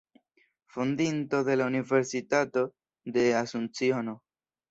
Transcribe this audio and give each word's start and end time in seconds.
Fondinto 0.65 1.43
de 1.43 1.57
la 1.61 1.67
Universitato 1.73 2.65
de 3.17 3.27
Asunciono. 3.43 4.19